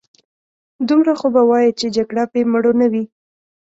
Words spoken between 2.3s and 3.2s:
بې مړو نه وي.